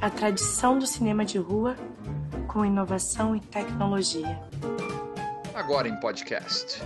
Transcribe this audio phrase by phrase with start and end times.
[0.00, 1.76] A tradição do cinema de rua
[2.46, 4.40] com inovação e tecnologia.
[5.54, 6.78] Agora em podcast.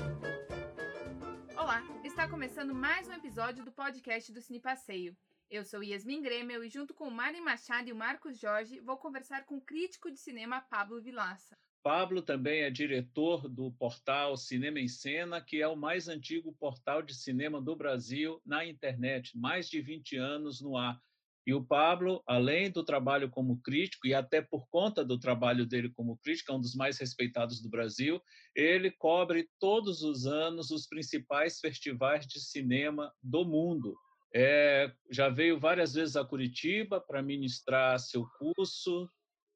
[1.56, 5.16] Olá, está começando mais um episódio do podcast do Cine Passeio.
[5.50, 8.96] Eu sou Yasmin Gremel e junto com o Mari Machado e o Marcos Jorge vou
[8.96, 11.56] conversar com o crítico de cinema Pablo Vilaça.
[11.82, 17.02] Pablo também é diretor do portal Cinema em Cena, que é o mais antigo portal
[17.02, 21.00] de cinema do Brasil na internet, mais de 20 anos no ar.
[21.44, 25.90] E o Pablo, além do trabalho como crítico, e até por conta do trabalho dele
[25.90, 28.22] como crítico, é um dos mais respeitados do Brasil,
[28.54, 33.96] ele cobre todos os anos os principais festivais de cinema do mundo.
[34.34, 39.10] É, já veio várias vezes a Curitiba para ministrar seu curso.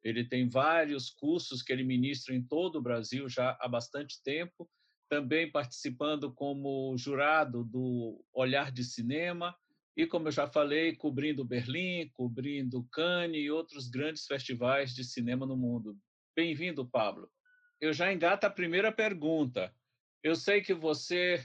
[0.06, 4.70] Ele tem vários cursos que ele ministra em todo o Brasil já há bastante tempo.
[5.08, 9.52] Também participando como jurado do Olhar de Cinema
[9.96, 15.44] e, como eu já falei, cobrindo Berlim, cobrindo Cannes e outros grandes festivais de cinema
[15.44, 15.98] no mundo.
[16.36, 17.28] Bem-vindo, Pablo.
[17.80, 19.74] Eu já engato a primeira pergunta.
[20.22, 21.44] Eu sei que você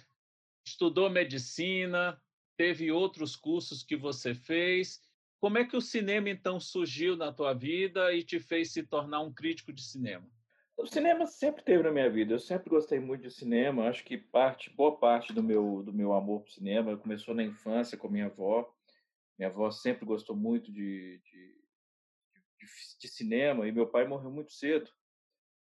[0.63, 2.21] estudou medicina,
[2.55, 5.01] teve outros cursos que você fez.
[5.41, 9.21] Como é que o cinema então surgiu na tua vida e te fez se tornar
[9.21, 10.29] um crítico de cinema?
[10.77, 12.31] O cinema sempre teve na minha vida.
[12.31, 13.87] Eu sempre gostei muito de cinema.
[13.87, 17.97] Acho que parte, boa parte do meu do meu amor por cinema começou na infância
[17.97, 18.71] com minha avó.
[19.35, 21.55] Minha avó sempre gostou muito de, de,
[22.59, 22.67] de,
[22.99, 24.91] de cinema e meu pai morreu muito cedo,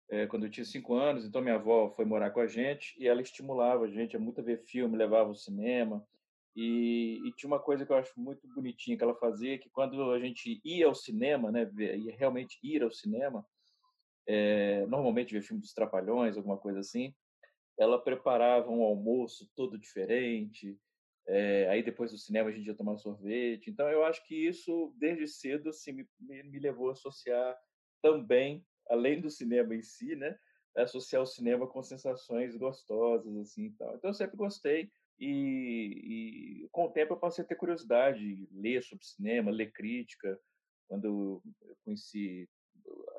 [0.09, 1.27] é, quando eu tinha cinco anos.
[1.27, 4.43] Então minha avó foi morar com a gente e ela estimulava a gente a muito
[4.43, 6.03] ver filme, levava ao cinema.
[6.57, 10.11] E, e, tinha uma coisa que eu acho muito bonitinha que ela fazia, que quando
[10.11, 13.47] a gente ia ao cinema, né, ia realmente ir ao cinema,
[14.27, 17.15] é, normalmente ver filme dos Trapalhões, alguma coisa assim,
[17.79, 20.79] ela preparava um almoço todo diferente,
[21.29, 23.69] é, aí depois do cinema a gente ia tomar sorvete.
[23.71, 27.55] Então eu acho que isso, desde cedo, assim, me, me levou a associar
[28.01, 30.39] também, além do cinema em si, né,
[30.75, 33.95] associar o cinema com sensações gostosas, assim, tal.
[33.97, 38.49] Então eu sempre gostei, e, e, com o tempo eu passei a ter curiosidade de
[38.53, 40.39] ler sobre cinema, ler crítica.
[40.89, 41.43] Quando eu
[41.85, 42.49] conheci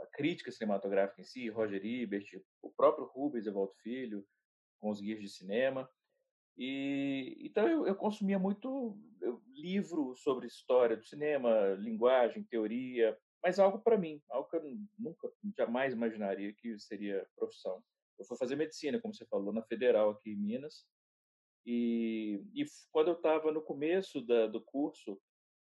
[0.03, 4.25] a crítica cinematográfica em si, Roger Ebert, o próprio Rubens Evaldo Filho,
[4.79, 5.89] com os guias de cinema.
[6.57, 13.59] E então eu, eu consumia muito eu, livro sobre história do cinema, linguagem, teoria, mas
[13.59, 14.63] algo para mim, algo que eu
[14.97, 17.83] nunca, jamais imaginaria que seria profissão.
[18.17, 20.85] Eu fui fazer medicina, como você falou, na Federal aqui em Minas,
[21.67, 25.19] e, e quando eu estava no começo da, do curso,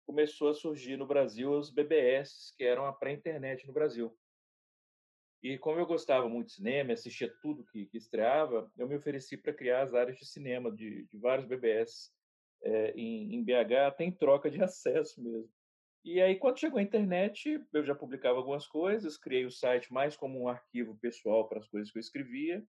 [0.05, 4.13] começou a surgir no Brasil os BBS, que eram a pré-internet no Brasil.
[5.41, 9.37] E como eu gostava muito de cinema, assistia tudo que, que estreava, eu me ofereci
[9.37, 12.11] para criar as áreas de cinema de, de vários BBS
[12.65, 15.49] é, em, em BH, tem troca de acesso mesmo.
[16.05, 20.17] E aí, quando chegou a internet, eu já publicava algumas coisas, criei o site mais
[20.17, 22.67] como um arquivo pessoal para as coisas que eu escrevia,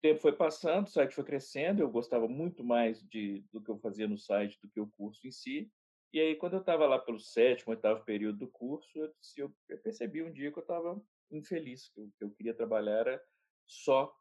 [0.00, 3.78] tempo foi passando, o site foi crescendo, eu gostava muito mais de, do que eu
[3.78, 5.70] fazia no site do que o curso em si.
[6.12, 9.78] E aí, quando eu estava lá pelo sétimo, oitavo período do curso, eu, eu, eu
[9.78, 11.00] percebi um dia que eu estava
[11.30, 13.22] infeliz, que o que eu queria trabalhar era
[13.66, 14.12] só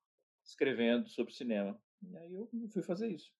[0.45, 1.81] escrevendo sobre cinema.
[2.03, 3.31] E aí eu fui fazer isso.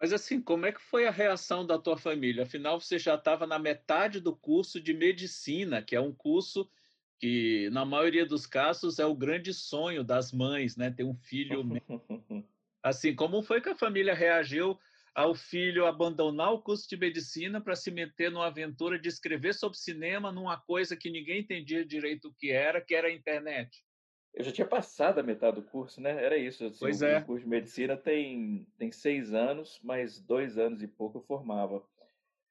[0.00, 2.44] Mas assim, como é que foi a reação da tua família?
[2.44, 6.70] Afinal, você já estava na metade do curso de medicina, que é um curso
[7.18, 10.90] que na maioria dos casos é o grande sonho das mães, né?
[10.90, 11.62] Ter um filho.
[12.82, 14.78] Assim, como foi que a família reagiu
[15.14, 19.76] ao filho abandonar o curso de medicina para se meter numa aventura de escrever sobre
[19.76, 23.84] cinema numa coisa que ninguém entendia direito o que era, que era a internet?
[24.32, 26.24] Eu já tinha passado a metade do curso, né?
[26.24, 26.64] Era isso.
[26.64, 27.18] Assim, pois o, é.
[27.18, 31.82] O curso de medicina tem, tem seis anos, mais dois anos e pouco eu formava.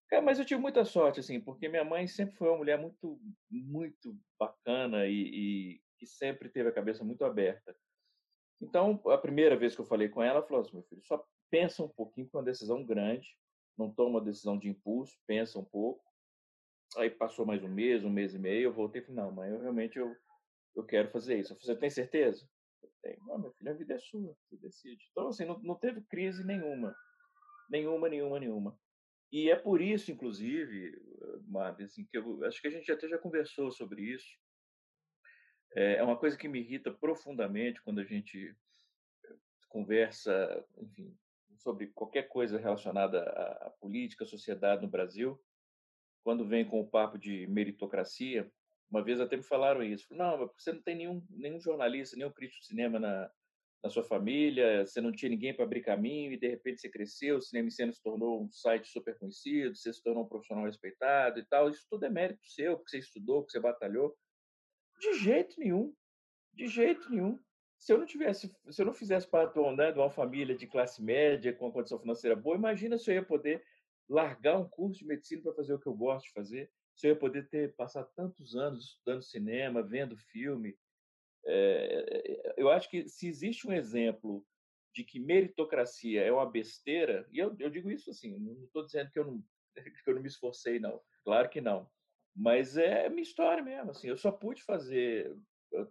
[0.09, 3.19] Cara, mas eu tive muita sorte, assim, porque minha mãe sempre foi uma mulher muito,
[3.50, 7.75] muito bacana e, e que sempre teve a cabeça muito aberta.
[8.62, 11.23] Então, a primeira vez que eu falei com ela, ela falou assim, meu filho, só
[11.50, 13.37] pensa um pouquinho, porque é uma decisão grande,
[13.78, 16.03] não toma uma decisão de impulso, pensa um pouco.
[16.96, 19.52] Aí passou mais um mês, um mês e meio, eu voltei e falei, não, mãe,
[19.52, 20.16] eu realmente eu,
[20.76, 21.53] eu quero fazer isso.
[21.59, 22.49] Você tem certeza?
[22.81, 23.34] Eu tenho.
[23.34, 25.05] Ah, meu filho, a vida é sua, você decide.
[25.11, 26.96] Então, assim, não, não teve crise nenhuma.
[27.70, 28.79] Nenhuma, nenhuma, nenhuma.
[29.32, 31.00] E é por isso, inclusive,
[31.47, 34.28] Marvin, assim, que eu acho que a gente até já conversou sobre isso.
[35.76, 38.56] É, é uma coisa que me irrita profundamente quando a gente
[39.26, 39.35] eh,
[39.68, 41.16] conversa, enfim,
[41.58, 45.40] sobre qualquer coisa relacionada à, política, à sociedade no Brasil,
[46.24, 48.50] quando vem com o papo de meritocracia.
[48.90, 50.08] Uma vez até me falaram isso.
[50.16, 53.29] Não, você não tem nenhum, nenhum jornalista, nenhum crítico de cinema na,
[53.84, 57.38] na sua família, você não tinha ninguém para abrir caminho e de repente você cresceu,
[57.38, 60.66] o Cinema em Cena se tornou um site super conhecido, você se tornou um profissional
[60.66, 61.70] respeitado e tal.
[61.70, 64.16] Isso tudo é mérito seu, porque você estudou, porque você batalhou.
[65.00, 65.94] De jeito nenhum.
[66.53, 67.40] De jeito nenhum.
[67.78, 71.02] Se eu não tivesse, se eu não fizesse parte né, de uma família de classe
[71.02, 73.64] média com uma condição financeira boa, imagina se eu ia poder
[74.09, 77.12] largar um curso de medicina para fazer o que eu gosto de fazer, se eu
[77.12, 80.76] ia poder ter passado tantos anos estudando cinema, vendo filme,
[81.47, 84.46] é, eu acho que se existe um exemplo
[84.94, 89.11] de que meritocracia é uma besteira, e eu, eu digo isso assim, não estou dizendo
[89.11, 89.44] que eu, não,
[90.03, 91.02] que eu não me esforcei, não.
[91.23, 91.90] Claro que não.
[92.35, 93.91] Mas é minha história mesmo.
[93.91, 95.35] Assim, eu só pude fazer,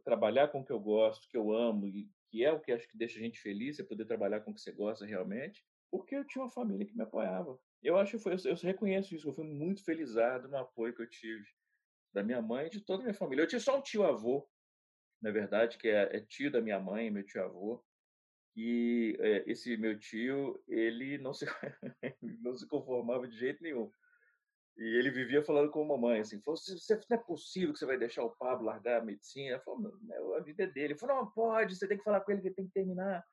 [0.05, 2.89] trabalhar com o que eu gosto, que eu amo, e que é o que acho
[2.89, 6.15] que deixa a gente feliz, é poder trabalhar com o que você gosta realmente, porque
[6.15, 7.59] eu tinha uma família que me apoiava.
[7.83, 11.03] Eu acho que foi, eu, eu reconheço isso, eu fui muito felizado no apoio que
[11.03, 11.47] eu tive
[12.13, 13.43] da minha mãe e de toda a minha família.
[13.43, 14.49] Eu tinha só um tio-avô
[15.27, 17.85] na verdade, que é, é tio da minha mãe, meu tio avô.
[18.55, 21.45] E é, esse meu tio, ele não se,
[22.41, 23.91] não se conformava de jeito nenhum.
[24.79, 26.61] E ele vivia falando com a mamãe, assim, falou,
[27.11, 29.55] não é possível que você vai deixar o Pablo largar a medicina.
[29.55, 29.93] Ela falou,
[30.37, 30.93] a vida é dele.
[30.93, 33.25] Ele falou, não pode, você tem que falar com ele que tem que terminar.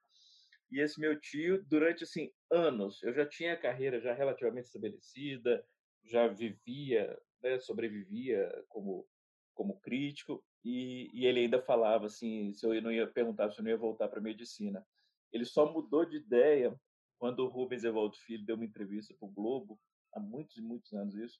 [0.72, 5.64] E esse meu tio, durante, assim, anos, eu já tinha a carreira já relativamente estabelecida,
[6.06, 9.08] já vivia, né, sobrevivia como,
[9.54, 13.64] como crítico, e, e, ele ainda falava assim, se eu não ia perguntar se eu
[13.64, 14.86] não ia voltar para medicina.
[15.32, 16.80] Ele só mudou de ideia
[17.18, 19.80] quando o Rubens Evaldo Filho deu uma entrevista para o Globo,
[20.14, 21.40] há muitos e muitos anos isso,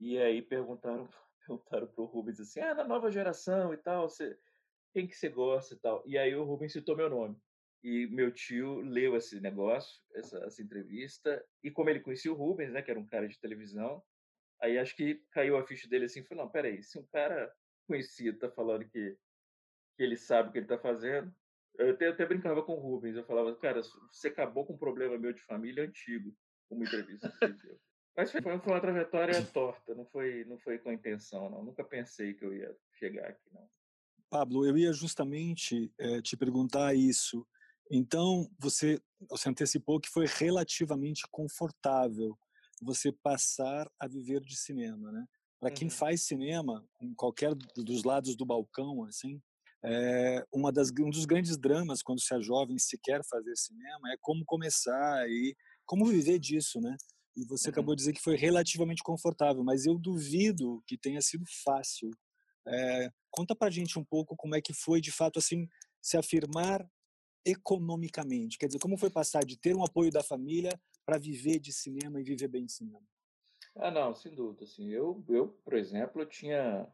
[0.00, 1.08] e aí perguntaram
[1.46, 4.36] perguntaram para o Rubens assim, ah, na nova geração e tal, você,
[4.92, 6.02] quem que você gosta e tal.
[6.06, 7.36] E aí o Rubens citou meu nome.
[7.84, 12.72] E meu tio leu esse negócio, essa, essa entrevista, e como ele conhecia o Rubens,
[12.72, 14.02] né, que era um cara de televisão,
[14.60, 17.52] aí acho que caiu a ficha dele assim, falou, não, peraí, se um cara
[17.86, 19.16] conhecido tá falando que,
[19.96, 21.34] que ele sabe o que ele tá fazendo.
[21.78, 24.78] Eu até, eu até brincava com o Rubens, eu falava, cara, você acabou com um
[24.78, 26.34] problema meu de família antigo,
[26.68, 27.80] como entrevista que você deu.
[28.16, 31.62] Mas foi, foi uma trajetória torta, não foi, não foi com a intenção, não.
[31.62, 33.68] Nunca pensei que eu ia chegar aqui, não.
[34.30, 37.46] Pablo, eu ia justamente é, te perguntar isso.
[37.90, 42.36] Então, você, você antecipou que foi relativamente confortável
[42.82, 45.26] você passar a viver de cinema, né?
[45.60, 45.94] Para quem uhum.
[45.94, 49.40] faz cinema, em qualquer dos lados do balcão, assim,
[49.84, 54.12] é uma das, um dos grandes dramas quando se é jovem se quer fazer cinema
[54.12, 55.54] é como começar e
[55.86, 56.96] como viver disso, né?
[57.36, 57.72] E você uhum.
[57.72, 62.10] acabou de dizer que foi relativamente confortável, mas eu duvido que tenha sido fácil.
[62.66, 65.68] É, conta pra gente um pouco como é que foi, de fato, assim,
[66.02, 66.84] se afirmar
[67.44, 68.58] economicamente.
[68.58, 70.72] Quer dizer, como foi passar de ter um apoio da família
[71.04, 73.06] para viver de cinema e viver bem de cinema?
[73.76, 74.64] Ah, não, sem dúvida.
[74.64, 76.86] Assim, eu, eu, por exemplo, eu tinha.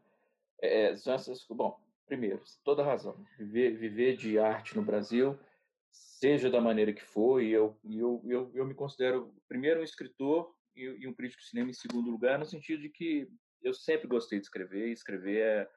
[0.61, 3.15] É, essas, bom, primeiro, toda razão.
[3.37, 5.37] Viver, viver de arte no Brasil,
[5.91, 10.53] seja da maneira que for, e eu, eu, eu, eu me considero, primeiro, um escritor
[10.75, 13.27] e, e um crítico de cinema em segundo lugar, no sentido de que
[13.61, 15.69] eu sempre gostei de escrever, e escrever é,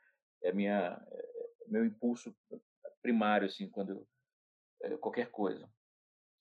[0.48, 2.34] é, minha, é meu impulso
[3.02, 4.06] primário, assim, quando
[4.82, 5.68] é, qualquer coisa.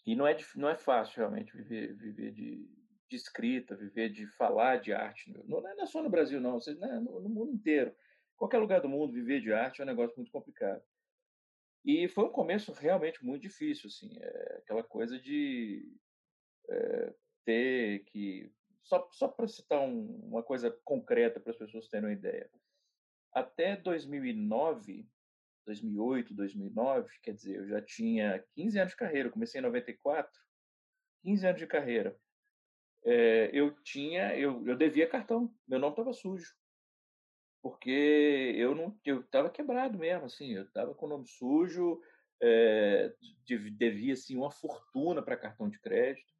[0.06, 2.68] E não é, não é fácil, realmente, viver, viver de,
[3.08, 5.32] de escrita, viver de falar de arte.
[5.46, 7.96] Não é só no Brasil, não, né, no mundo inteiro.
[8.36, 10.84] Qualquer lugar do mundo, viver de arte é um negócio muito complicado.
[11.84, 15.88] E foi um começo realmente muito difícil, assim, é aquela coisa de
[16.68, 17.14] é,
[17.46, 18.52] ter que.
[18.82, 22.50] Só, só para citar um, uma coisa concreta para as pessoas terem uma ideia.
[23.32, 25.08] Até 2009,
[25.66, 30.32] 2008, 2009, quer dizer, eu já tinha 15 anos de carreira, eu comecei em 94,
[31.24, 32.20] 15 anos de carreira
[33.06, 36.56] é, eu tinha, eu, eu devia cartão, meu nome estava sujo,
[37.62, 42.02] porque eu não, eu estava quebrado mesmo, assim, eu estava com o nome sujo,
[42.42, 43.14] é,
[43.78, 46.34] devia assim uma fortuna para cartão de crédito,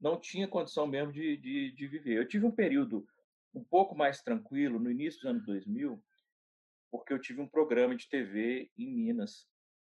[0.00, 2.18] não tinha condição mesmo de, de, de viver.
[2.18, 3.06] Eu tive um período
[3.54, 6.02] um pouco mais tranquilo no início dos anos 2000,
[6.90, 9.46] porque eu tive um programa de TV em Minas.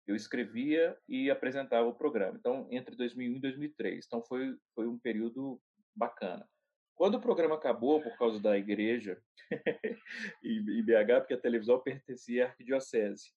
[0.06, 2.36] Eu escrevia e apresentava o programa.
[2.38, 4.04] Então, entre 2001 e 2003.
[4.04, 5.60] Então, foi, foi um período
[5.94, 6.48] bacana.
[6.94, 9.20] Quando o programa acabou por causa da igreja
[10.44, 13.32] em BH, porque a televisão pertencia à arquidiocese,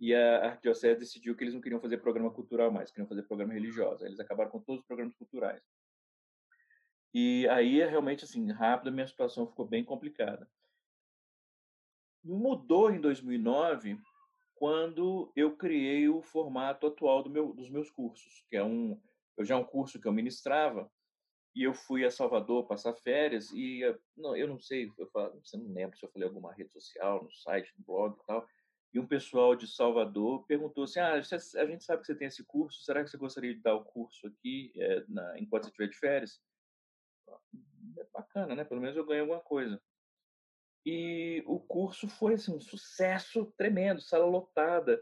[0.00, 3.54] e a arquidiocese decidiu que eles não queriam fazer programa cultural mais, queriam fazer programa
[3.54, 4.04] religioso.
[4.04, 5.62] Eles acabaram com todos os programas culturais.
[7.12, 10.50] E aí, realmente, assim, rápido, a minha situação ficou bem complicada.
[12.24, 14.00] Mudou em 2009,
[14.54, 19.00] quando eu criei o formato atual do meu, dos meus cursos, que é um,
[19.36, 20.90] eu já é um curso que eu ministrava,
[21.54, 23.80] e eu fui a Salvador passar férias e
[24.16, 27.30] não, eu não sei, eu falo, não lembra se eu falei alguma rede social, no
[27.30, 28.46] site, no blog e tal.
[28.92, 32.44] e um pessoal de Salvador perguntou assim: ah, a gente sabe que você tem esse
[32.44, 35.88] curso, será que você gostaria de dar o curso aqui é, na, enquanto você estiver
[35.88, 36.42] de férias?
[37.98, 38.64] É bacana, né?
[38.64, 39.80] Pelo menos eu ganho alguma coisa.
[40.84, 45.00] E o curso foi assim, um sucesso tremendo, sala lotada.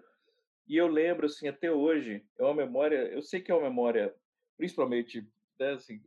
[0.68, 4.14] E eu lembro, assim, até hoje, é uma memória, eu sei que é uma memória,
[4.56, 5.28] principalmente,
[5.58, 6.00] né, assim,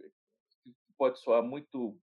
[0.97, 1.99] pode soar muito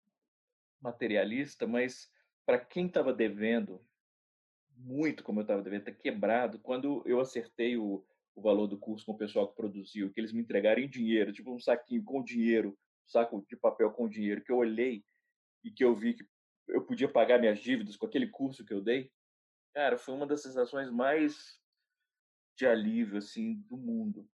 [0.80, 2.10] materialista, mas
[2.44, 3.84] para quem estava devendo
[4.76, 9.06] muito, como eu estava devendo, ter quebrado, quando eu acertei o, o valor do curso
[9.06, 12.22] com o pessoal que produziu, que eles me entregaram em dinheiro, tipo um saquinho com
[12.22, 15.04] dinheiro, um saco de papel com dinheiro, que eu olhei
[15.64, 16.26] e que eu vi que
[16.68, 19.12] eu podia pagar minhas dívidas com aquele curso que eu dei,
[19.74, 21.60] cara, foi uma das sensações mais
[22.56, 24.28] de alívio assim do mundo.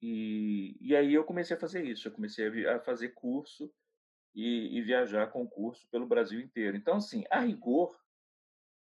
[0.00, 3.72] E, e aí eu comecei a fazer isso, eu comecei a, a fazer curso
[4.34, 6.76] e, e, viajar com curso pelo Brasil inteiro.
[6.76, 7.98] Então, assim, a rigor,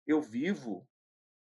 [0.06, 0.88] eu vivo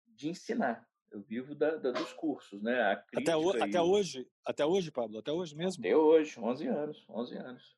[0.06, 3.04] de ensinar, eu vivo da, da, dos cursos, né?
[3.16, 5.84] até, o, até hoje, até hoje, Pablo, até hoje mesmo?
[5.84, 7.76] Até hoje, 11 anos, 11 anos.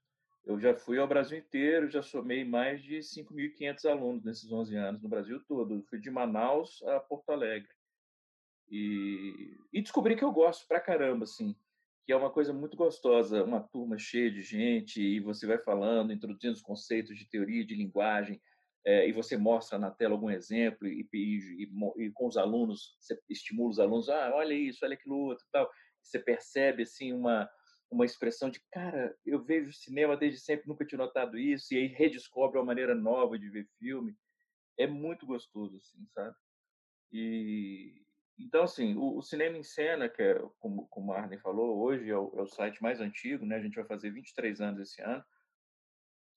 [0.48, 5.02] Eu já fui ao Brasil inteiro, já somei mais de 5.500 alunos nesses 11 anos,
[5.02, 5.76] no Brasil todo.
[5.76, 7.70] Eu fui de Manaus a Porto Alegre.
[8.70, 11.56] E, e descobri que eu gosto pra caramba, assim,
[12.08, 16.14] que é uma coisa muito gostosa, uma turma cheia de gente e você vai falando,
[16.14, 18.42] introduzindo os conceitos de teoria, de linguagem,
[18.86, 22.96] é, e você mostra na tela algum exemplo e, e, e, e, com os alunos,
[22.98, 25.70] você estimula os alunos, ah, olha isso, olha aquilo outro, tal.
[26.02, 27.50] Você percebe assim uma
[27.90, 31.88] uma expressão de cara, eu vejo cinema desde sempre, nunca tinha notado isso, e aí
[31.88, 34.14] redescobre uma maneira nova de ver filme.
[34.78, 36.36] É muito gostoso, assim, sabe?
[37.14, 38.06] E
[38.40, 42.18] então, assim, o, o, Cinema em Cena, que é, como, como a falou, hoje é
[42.18, 43.56] o, é o, site mais antigo, né?
[43.56, 45.24] A gente vai fazer 23 anos esse ano.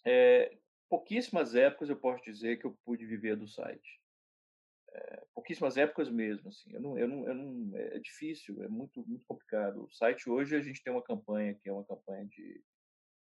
[0.07, 0.57] É,
[0.89, 4.01] pouquíssimas épocas eu posso dizer que eu pude viver do site.
[4.93, 6.73] É, pouquíssimas épocas mesmo, assim.
[6.73, 9.85] Eu não, eu não, eu não, é difícil, é muito, muito complicado.
[9.85, 12.65] O site hoje a gente tem uma campanha que é uma campanha de,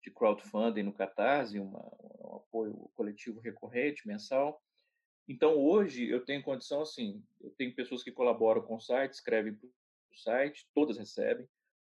[0.04, 1.80] de crowdfunding no Catarse, uma,
[2.24, 4.62] um apoio coletivo recorrente, mensal,
[5.30, 9.54] então, hoje, eu tenho condição assim: eu tenho pessoas que colaboram com o site, escrevem
[9.54, 11.48] para o site, todas recebem.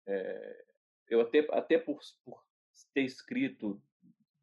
[0.07, 0.65] É,
[1.09, 2.41] eu, até, até por, por
[2.95, 3.83] ter escrito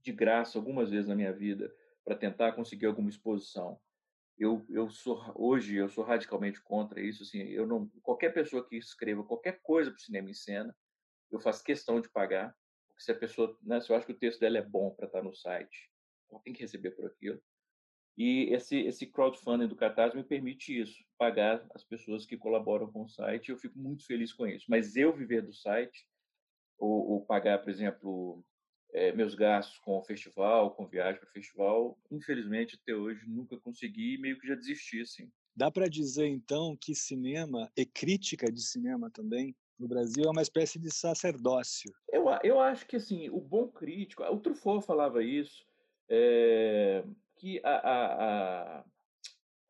[0.02, 3.80] de graça algumas vezes na minha vida, para tentar conseguir alguma exposição,
[4.38, 8.76] eu, eu sou hoje eu sou radicalmente contra isso assim eu não qualquer pessoa que
[8.76, 10.76] escreva qualquer coisa para o cinema em cena
[11.30, 12.56] eu faço questão de pagar
[12.88, 15.06] porque se a pessoa né, se eu acho que o texto dela é bom para
[15.06, 15.92] estar no site
[16.30, 17.40] ela tem que receber por aquilo
[18.18, 23.04] e esse, esse crowdfunding do Catarse me permite isso, pagar as pessoas que colaboram com
[23.04, 23.50] o site.
[23.50, 24.66] Eu fico muito feliz com isso.
[24.70, 26.06] Mas eu viver do site,
[26.78, 28.44] ou, ou pagar, por exemplo,
[28.94, 33.58] é, meus gastos com o festival, com viagem para o festival, infelizmente até hoje nunca
[33.58, 35.02] consegui meio que já desisti.
[35.02, 35.32] Assim.
[35.56, 40.42] Dá para dizer então que cinema e crítica de cinema também no Brasil é uma
[40.42, 41.92] espécie de sacerdócio.
[42.10, 45.66] Eu, eu acho que assim o bom crítico, o Truffaut falava isso.
[46.10, 47.04] É,
[47.42, 48.86] que a, a, a,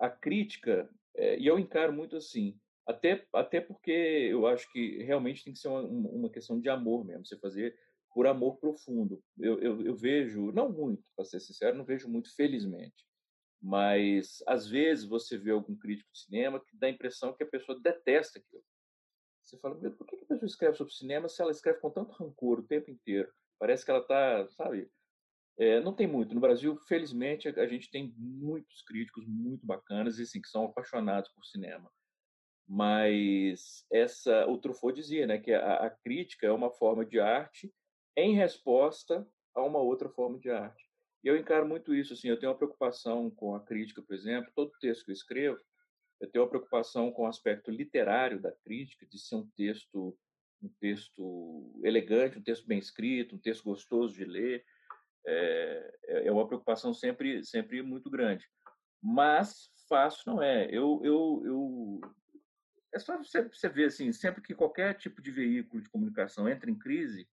[0.01, 5.44] a crítica, é, e eu encaro muito assim, até, até porque eu acho que realmente
[5.44, 7.74] tem que ser uma, uma questão de amor mesmo, você fazer
[8.13, 9.24] por amor profundo.
[9.40, 13.08] Eu, eu, eu vejo, não muito, para ser sincero, não vejo muito, felizmente,
[13.62, 17.50] mas às vezes você vê algum crítico de cinema que dá a impressão que a
[17.50, 18.63] pessoa detesta aquilo.
[19.46, 22.60] Você fala, por que a pessoa escreve sobre cinema se ela escreve com tanto rancor
[22.60, 23.32] o tempo inteiro?
[23.58, 24.90] Parece que ela está, sabe,
[25.62, 26.34] é, não tem muito.
[26.34, 31.30] No Brasil, felizmente, a gente tem muitos críticos muito bacanas e assim, que são apaixonados
[31.30, 31.88] por cinema.
[32.68, 37.72] Mas essa, o Truffaut dizia né, que a, a crítica é uma forma de arte
[38.18, 40.84] em resposta a uma outra forma de arte.
[41.24, 42.13] E eu encaro muito isso.
[42.13, 44.51] Assim, eu tenho uma preocupação com a crítica, por exemplo.
[44.56, 45.60] Todo texto que eu escrevo,
[46.20, 50.18] eu tenho uma preocupação com o aspecto literário da crítica, de ser um texto
[50.63, 54.63] um texto elegante, um texto bem escrito, um texto gostoso de ler
[55.25, 58.48] é, é, é uma preocupação sempre, sempre muito grande.
[59.01, 60.66] Mas fácil não é.
[60.66, 62.01] Eu, eu, eu
[62.94, 66.70] é só você, você ver assim, sempre que qualquer tipo de veículo de comunicação entra
[66.70, 67.28] em crise,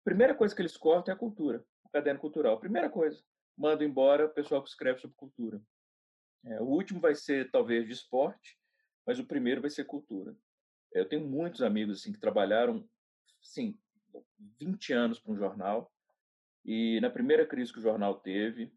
[0.00, 2.60] a primeira coisa que eles cortam é a cultura, o caderno cultural.
[2.60, 3.22] Primeira coisa,
[3.56, 5.60] manda embora o pessoal que escreve sobre cultura.
[6.44, 8.58] É, o último vai ser talvez de esporte,
[9.04, 10.36] mas o primeiro vai ser cultura.
[10.92, 12.88] Eu tenho muitos amigos assim que trabalharam,
[13.42, 13.76] sim,
[14.60, 15.92] 20 anos para um jornal
[16.66, 18.72] e na primeira crise que o jornal teve,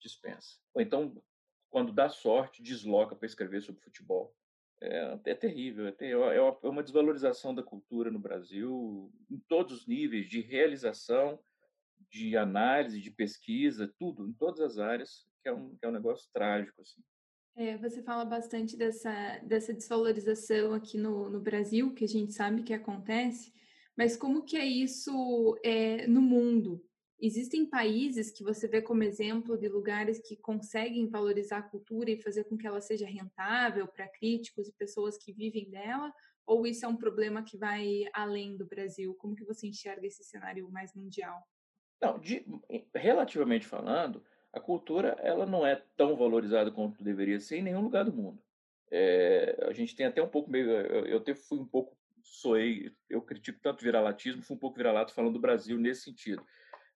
[0.00, 0.56] dispensa.
[0.72, 1.20] Ou então,
[1.68, 4.32] quando dá sorte, desloca para escrever sobre futebol.
[4.80, 9.80] É, é terrível, é, ter, é, é uma desvalorização da cultura no Brasil, em todos
[9.80, 11.40] os níveis, de realização,
[12.08, 15.92] de análise, de pesquisa, tudo, em todas as áreas, que é um, que é um
[15.92, 16.80] negócio trágico.
[16.82, 17.02] Assim.
[17.56, 22.62] É, você fala bastante dessa, dessa desvalorização aqui no, no Brasil, que a gente sabe
[22.62, 23.52] que acontece,
[23.96, 26.84] mas como que é isso é, no mundo?
[27.26, 32.20] Existem países que você vê como exemplo de lugares que conseguem valorizar a cultura e
[32.20, 36.12] fazer com que ela seja rentável para críticos e pessoas que vivem dela?
[36.46, 39.14] Ou isso é um problema que vai além do Brasil?
[39.14, 41.42] Como que você enxerga esse cenário mais mundial?
[41.98, 42.44] Não, de,
[42.94, 48.04] relativamente falando, a cultura ela não é tão valorizada quanto deveria ser em nenhum lugar
[48.04, 48.38] do mundo.
[48.90, 52.94] É, a gente tem até um pouco meio, eu, eu até fui um pouco soei,
[53.08, 56.44] eu critico tanto viralatismo, fui um pouco viralato falando do Brasil nesse sentido.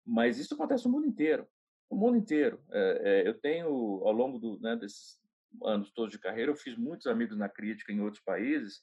[0.08, 1.46] Mas isso acontece no mundo inteiro,
[1.90, 2.62] no mundo inteiro.
[2.70, 5.20] É, é, eu tenho ao longo do, né, desses
[5.62, 8.80] anos todos de carreira, eu fiz muitos amigos na crítica em outros países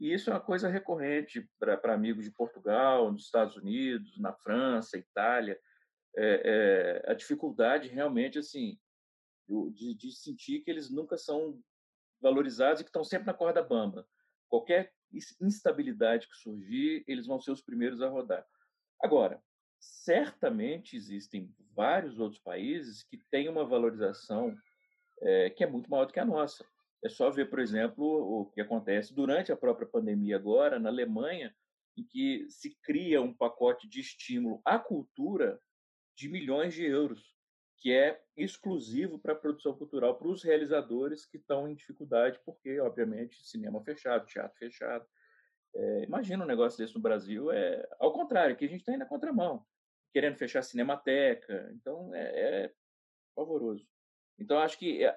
[0.00, 4.98] e isso é uma coisa recorrente para amigos de Portugal, nos Estados Unidos, na França,
[4.98, 5.58] Itália
[6.16, 8.78] é, é, a dificuldade realmente assim
[9.72, 11.60] de, de, sentir que eles nunca são
[12.20, 14.06] valorizados e que estão sempre na corda bamba.
[14.48, 14.92] Qualquer
[15.40, 18.46] instabilidade que surgir, eles vão ser os primeiros a rodar.
[19.02, 19.42] Agora,
[19.78, 24.56] certamente existem vários outros países que têm uma valorização
[25.20, 26.64] é, que é muito maior do que a nossa.
[27.04, 31.54] É só ver, por exemplo, o que acontece durante a própria pandemia agora na Alemanha,
[31.96, 35.60] em que se cria um pacote de estímulo à cultura
[36.16, 37.36] de milhões de euros,
[37.76, 42.80] que é exclusivo para a produção cultural, para os realizadores que estão em dificuldade, porque,
[42.80, 45.06] obviamente, cinema fechado, teatro fechado.
[45.78, 48.98] É, imagina um negócio desse no Brasil, é ao contrário, que a gente está indo
[48.98, 49.64] na contramão,
[50.12, 52.72] querendo fechar a cinemateca, então é, é
[53.34, 53.86] pavoroso.
[54.36, 55.14] Então, acho que, é,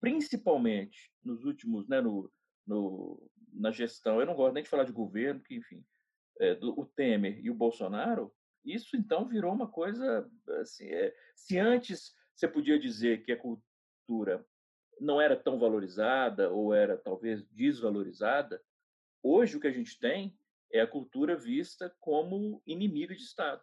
[0.00, 2.30] principalmente nos últimos, né, no,
[2.64, 5.84] no, na gestão, eu não gosto nem de falar de governo, que, enfim,
[6.38, 8.32] é, do, o Temer e o Bolsonaro,
[8.64, 14.46] isso então virou uma coisa assim, é, se antes você podia dizer que a cultura
[15.00, 18.62] não era tão valorizada ou era talvez desvalorizada,
[19.22, 20.36] hoje o que a gente tem
[20.72, 23.62] é a cultura vista como inimiga de Estado.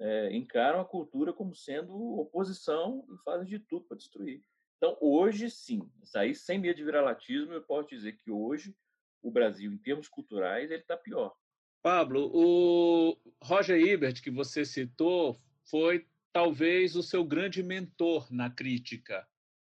[0.00, 4.42] É, encaram a cultura como sendo oposição e fazem de tudo para destruir.
[4.76, 8.76] Então, hoje, sim, aí sem medo de viralatismo, eu posso dizer que hoje
[9.20, 11.34] o Brasil, em termos culturais, ele está pior.
[11.82, 19.26] Pablo, o Roger Ebert, que você citou, foi talvez o seu grande mentor na crítica.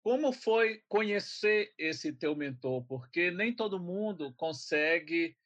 [0.02, 2.84] Como foi conhecer esse teu mentor?
[2.86, 5.36] Porque nem todo mundo consegue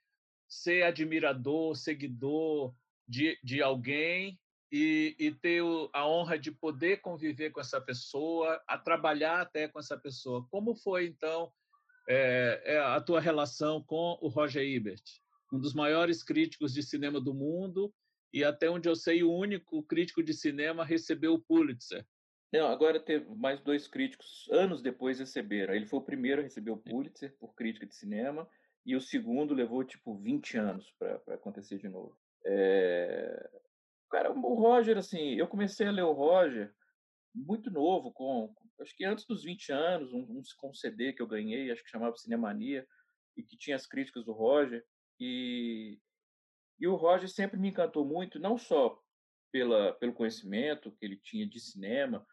[0.49, 2.75] ser admirador, seguidor
[3.07, 4.39] de, de alguém
[4.71, 5.63] e, e ter
[5.93, 10.47] a honra de poder conviver com essa pessoa, a trabalhar até com essa pessoa.
[10.51, 11.53] Como foi, então,
[12.09, 15.03] é, a tua relação com o Roger Ebert?
[15.55, 17.95] um dos maiores críticos de cinema do mundo
[18.33, 22.05] e até onde eu sei o único crítico de cinema recebeu o Pulitzer.
[22.55, 25.75] Não, agora teve mais dois críticos anos depois receberam.
[25.75, 28.49] Ele foi o primeiro a receber o Pulitzer por crítica de cinema
[28.87, 32.17] e o segundo levou tipo 20 anos para acontecer de novo.
[32.47, 33.51] É...
[34.09, 36.73] Cara, o Roger, assim, eu comecei a ler o Roger
[37.35, 41.27] muito novo, com acho que antes dos 20 anos, um, um, um CD que eu
[41.27, 42.87] ganhei, acho que chamava Cinemania,
[43.37, 44.85] e que tinha as críticas do Roger.
[45.19, 45.99] E,
[46.79, 48.97] e o Roger sempre me encantou muito, não só
[49.51, 52.25] pela, pelo conhecimento que ele tinha de cinema,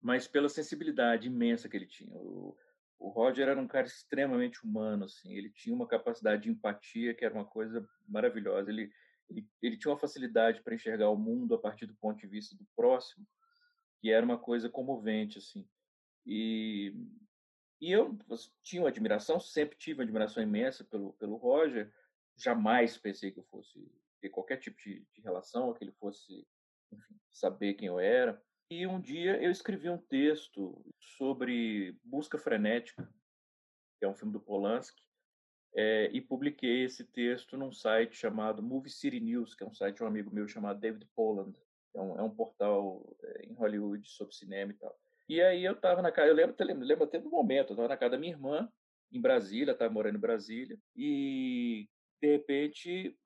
[0.00, 2.14] mas pela sensibilidade imensa que ele tinha.
[2.16, 2.56] O,
[2.98, 5.32] o Roger era um cara extremamente humano, assim.
[5.32, 8.70] Ele tinha uma capacidade de empatia que era uma coisa maravilhosa.
[8.70, 8.90] Ele,
[9.28, 12.56] ele, ele tinha uma facilidade para enxergar o mundo a partir do ponto de vista
[12.56, 13.26] do próximo,
[14.00, 15.68] que era uma coisa comovente, assim.
[16.26, 16.94] E,
[17.80, 18.18] e eu
[18.62, 21.92] tinha uma admiração, sempre tive uma admiração imensa pelo, pelo Roger,
[22.36, 26.46] jamais pensei que eu fosse ter qualquer tipo de, de relação, que ele fosse
[26.92, 28.40] enfim, saber quem eu era.
[28.70, 33.08] E um dia eu escrevi um texto sobre Busca Frenética,
[33.98, 35.02] que é um filme do Polanski,
[35.74, 39.96] é, e publiquei esse texto num site chamado Movie City News, que é um site
[39.96, 41.56] de um amigo meu chamado David Poland.
[41.94, 44.98] É um, é um portal é, em Hollywood sobre cinema e tal.
[45.28, 47.88] E aí eu estava na casa, eu lembro, lembro, lembro até do momento, eu estava
[47.88, 48.70] na casa da minha irmã,
[49.10, 51.88] em Brasília, estava morando em Brasília, e
[52.20, 53.16] de repente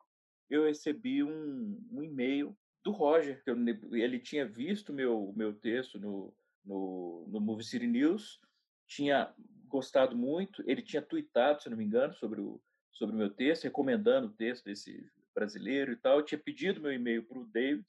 [0.48, 3.56] eu recebi um, um e-mail do Roger, que eu,
[3.92, 8.40] ele tinha visto meu meu texto no, no, no Movie City News,
[8.86, 9.32] tinha
[9.66, 12.60] gostado muito, ele tinha tweetado, se não me engano, sobre o
[12.92, 16.92] sobre o meu texto, recomendando o texto desse brasileiro e tal, eu tinha pedido meu
[16.92, 17.86] e-mail para o David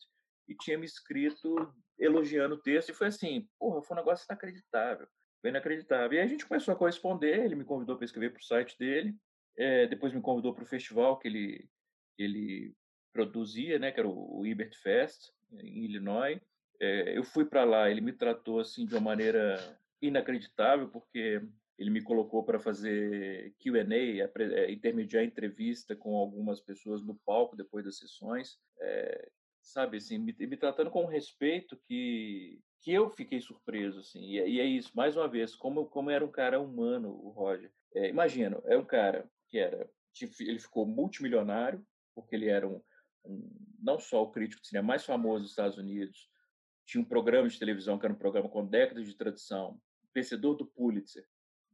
[0.47, 5.08] e tinha me escrito elogiando o texto, e foi assim, porra, foi um negócio inacreditável,
[5.41, 6.17] foi inacreditável.
[6.17, 9.15] E a gente começou a corresponder, ele me convidou para escrever para o site dele,
[9.58, 11.69] é, depois me convidou para o festival que ele,
[12.17, 12.73] ele
[13.13, 16.41] produzia, né, que era o, Ibert Fest, em Illinois.
[16.82, 21.41] É, eu fui para lá, ele me tratou assim de uma maneira inacreditável, porque
[21.78, 27.86] ele me colocou para fazer Q&A, é, intermediar entrevista com algumas pessoas no palco depois
[27.86, 29.30] das sessões, é,
[29.62, 34.19] sabe assim, me, me, tratando com um respeito que que eu fiquei surpreso assim.
[34.19, 37.71] E, e, é isso, mais uma vez, como como era um cara humano, o Roger.
[37.95, 39.89] É, imagina, é um cara que era
[40.41, 42.82] ele ficou multimilionário porque ele era um
[43.79, 46.29] não só o crítico de cinema mais famoso dos Estados Unidos,
[46.86, 49.79] tinha um programa de televisão que era um programa com décadas de tradição,
[50.13, 51.25] vencedor do Pulitzer,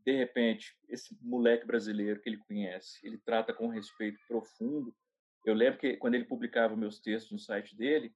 [0.05, 4.95] de repente, esse moleque brasileiro que ele conhece, ele trata com respeito profundo.
[5.45, 8.13] Eu lembro que quando ele publicava meus textos no site dele,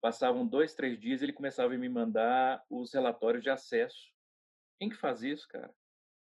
[0.00, 4.12] passavam dois, três dias, ele começava a me mandar os relatórios de acesso.
[4.78, 5.72] Quem que faz isso, cara?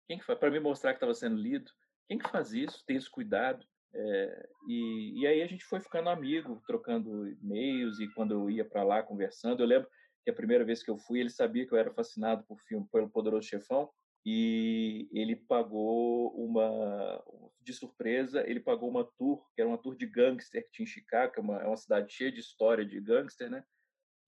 [0.07, 0.39] Quem que faz?
[0.39, 1.71] Para me mostrar que estava sendo lido.
[2.07, 2.83] Quem que faz isso?
[2.85, 3.65] Tem esse cuidado.
[3.93, 8.65] É, e, e aí a gente foi ficando amigo, trocando e-mails e quando eu ia
[8.65, 9.89] para lá conversando, eu lembro
[10.23, 12.87] que a primeira vez que eu fui, ele sabia que eu era fascinado por filme,
[12.91, 13.89] pelo Poderoso Chefão,
[14.25, 17.23] e ele pagou uma
[17.61, 20.87] de surpresa ele pagou uma tour que era uma tour de gangster que tinha em
[20.87, 23.63] Chicago que é uma, é uma cidade cheia de história de gangster né?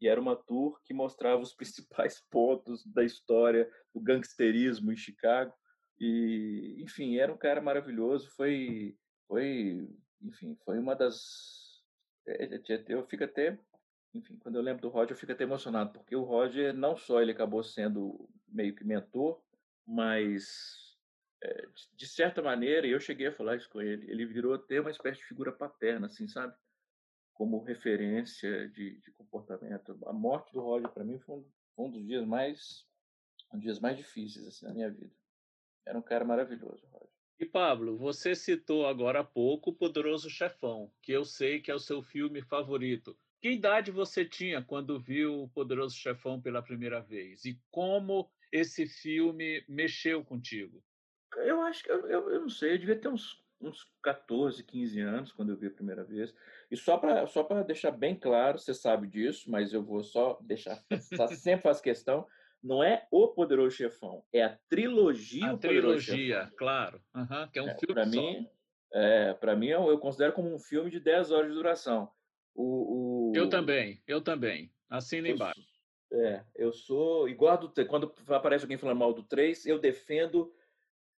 [0.01, 5.53] E era uma tour que mostrava os principais pontos da história do gangsterismo em Chicago.
[5.99, 8.95] E enfim era um cara maravilhoso foi
[9.31, 9.89] foi
[10.21, 11.81] enfim foi uma das
[12.27, 13.57] é, é, é, eu fico até
[14.13, 17.21] enfim quando eu lembro do Roger eu fico até emocionado porque o Roger não só
[17.21, 19.41] ele acabou sendo meio que mentor
[19.87, 20.91] mas
[21.95, 25.19] de certa maneira, eu cheguei a falar isso com ele, ele virou até uma espécie
[25.19, 26.55] de figura paterna, assim, sabe?
[27.33, 29.97] Como referência de, de comportamento.
[30.05, 32.85] A morte do Roger, para mim, foi um, foi um, dos dias mais
[33.51, 35.13] um dos dias mais difíceis assim, na minha vida.
[35.85, 37.10] Era um cara maravilhoso, Roger.
[37.41, 41.73] E Pablo, você citou agora há pouco o Poderoso Chefão, que eu sei que é
[41.73, 43.17] o seu filme favorito.
[43.41, 47.43] Que idade você tinha quando viu o Poderoso Chefão pela primeira vez?
[47.43, 50.83] E como esse filme mexeu contigo?
[51.37, 55.01] Eu acho que eu, eu, eu não sei, eu devia ter uns, uns 14, 15
[55.01, 56.35] anos quando eu vi a primeira vez.
[56.69, 60.79] E só para só deixar bem claro, você sabe disso, mas eu vou só deixar,
[61.35, 62.27] sempre faz questão,
[62.63, 67.69] não é o Poderoso Chefão, é a trilogia a trilogia, claro, uhum, que é um
[67.69, 68.47] é, filme para mim,
[68.93, 72.09] é, para mim eu, eu, considero como um filme de 10 horas de duração.
[72.53, 73.31] O, o...
[73.35, 74.71] Eu também, eu também.
[74.89, 75.61] Assina embaixo.
[76.13, 80.53] É, eu sou igual do quando aparece alguém falando mal do 3, eu defendo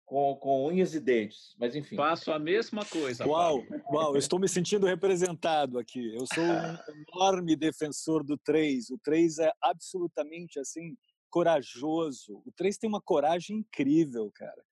[0.05, 1.97] com, com unhas e dentes, mas enfim.
[1.97, 3.27] Faço a mesma coisa.
[3.27, 6.15] Uau, uau, eu estou me sentindo representado aqui.
[6.15, 6.45] Eu sou um
[7.09, 8.91] enorme defensor do 3.
[8.91, 10.95] O 3 é absolutamente assim
[11.33, 12.43] corajoso.
[12.45, 14.63] O 3 tem uma coragem incrível, cara.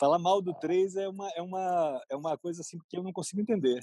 [0.00, 3.12] Falar mal do 3 é uma é uma é uma coisa assim que eu não
[3.12, 3.78] consigo entender.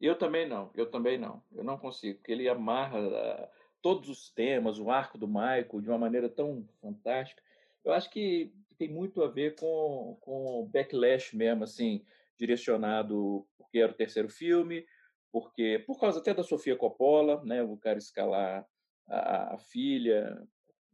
[0.00, 1.42] Eu também não, eu também não.
[1.52, 3.50] Eu não consigo, porque ele amarra
[3.82, 7.42] todos os temas, o arco do Michael, de uma maneira tão fantástica.
[7.84, 12.04] Eu acho que tem muito a ver com, com backlash mesmo, assim,
[12.38, 14.86] direcionado porque era o terceiro filme,
[15.32, 18.66] porque por causa até da Sofia Coppola, né, o cara escalar
[19.08, 20.42] a, a filha,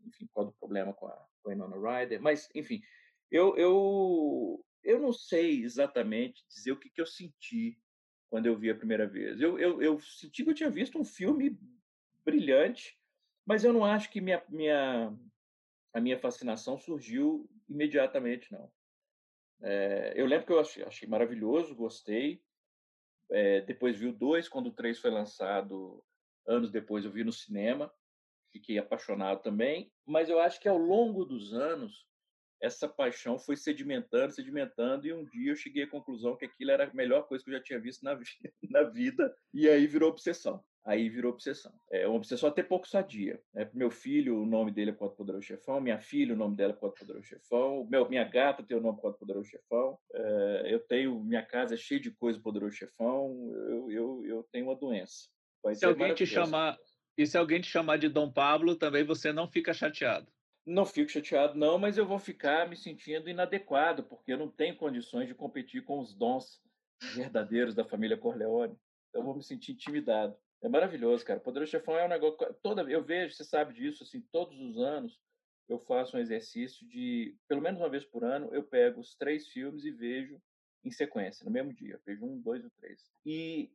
[0.06, 2.82] enfim, por causa do problema com a, Winona Ryder, mas enfim,
[3.30, 7.78] eu, eu eu não sei exatamente dizer o que, que eu senti
[8.30, 9.40] quando eu vi a primeira vez.
[9.40, 11.58] Eu, eu, eu senti que eu tinha visto um filme
[12.24, 12.98] brilhante,
[13.44, 15.12] mas eu não acho que minha, minha,
[15.92, 18.70] a minha fascinação surgiu imediatamente, não.
[19.62, 22.42] É, eu lembro que eu achei, achei maravilhoso, gostei.
[23.30, 26.02] É, depois vi o 2, quando o 3 foi lançado,
[26.46, 27.92] anos depois eu vi no cinema,
[28.52, 29.90] fiquei apaixonado também.
[30.06, 32.06] Mas eu acho que ao longo dos anos,
[32.62, 36.84] essa paixão foi sedimentando, sedimentando, e um dia eu cheguei à conclusão que aquilo era
[36.84, 38.18] a melhor coisa que eu já tinha visto na,
[38.70, 41.72] na vida, e aí virou obsessão aí virou obsessão.
[41.90, 43.40] É uma obsessão até pouco sadia.
[43.54, 43.70] Né?
[43.74, 46.76] Meu filho, o nome dele é Quatro Poderoso Chefão, minha filha, o nome dela é
[46.76, 51.22] Quatro Poderoso Chefão, meu, minha gata tem o nome Quatro Poderoso Chefão, é, eu tenho,
[51.22, 53.30] minha casa é cheia de coisa Poderoso Chefão,
[53.68, 55.28] eu, eu, eu tenho uma doença.
[55.62, 56.78] Vai se alguém te chamar,
[57.20, 60.26] e se alguém te chamar de Dom Pablo, também você não fica chateado?
[60.64, 64.74] Não fico chateado, não, mas eu vou ficar me sentindo inadequado, porque eu não tenho
[64.76, 66.62] condições de competir com os dons
[67.14, 68.74] verdadeiros da família Corleone.
[69.08, 70.34] Então, eu vou me sentir intimidado.
[70.62, 71.40] É maravilhoso, cara.
[71.40, 72.38] Poderoso Chefão é um negócio.
[72.62, 75.20] Toda, eu vejo, você sabe disso, assim, todos os anos
[75.68, 79.46] eu faço um exercício de, pelo menos uma vez por ano, eu pego os três
[79.48, 80.40] filmes e vejo
[80.82, 81.94] em sequência, no mesmo dia.
[81.94, 83.10] Eu vejo um, dois ou três.
[83.26, 83.70] E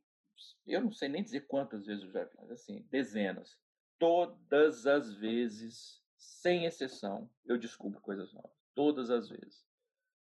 [0.66, 3.58] eu não sei nem dizer quantas vezes eu já vi, mas assim, dezenas.
[3.98, 8.50] Todas as vezes, sem exceção, eu descubro coisas novas.
[8.74, 9.64] Todas as vezes.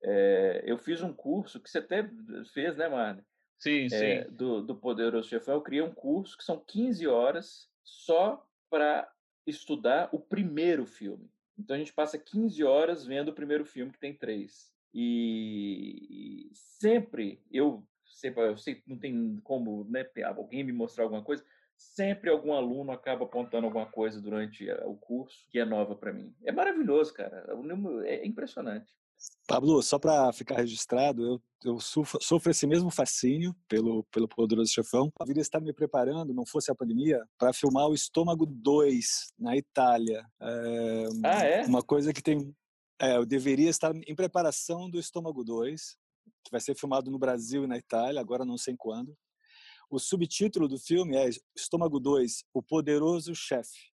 [0.02, 2.08] É, eu fiz um curso que você até
[2.52, 3.22] fez, né, Marne?
[3.58, 4.30] sim, é, sim.
[4.30, 9.10] Do, do Poderoso Chefão, eu criei um curso que são 15 horas só para
[9.46, 11.30] estudar o primeiro filme.
[11.58, 14.72] Então a gente passa 15 horas vendo o primeiro filme, que tem três.
[14.94, 17.86] E, e sempre eu
[18.18, 21.44] sempre eu sei não tem como né, alguém me mostrar alguma coisa
[21.78, 26.34] sempre algum aluno acaba apontando alguma coisa durante o curso que é nova para mim.
[26.44, 27.46] É maravilhoso, cara.
[28.04, 28.92] É impressionante.
[29.46, 34.72] Pablo, só para ficar registrado, eu, eu sofro, sofro, esse mesmo fascínio pelo, pelo Poderoso
[34.72, 35.10] Chefão.
[35.18, 39.56] Eu viria estar me preparando, não fosse a pandemia, para filmar o Estômago 2 na
[39.56, 40.24] Itália.
[40.40, 41.64] É, ah, é?
[41.64, 42.54] Uma coisa que tem.
[43.00, 45.96] É, eu deveria estar em preparação do Estômago 2,
[46.48, 49.16] que vai ser filmado no Brasil e na Itália, agora não sei quando.
[49.90, 53.92] O subtítulo do filme é Estômago 2, O Poderoso Chefe.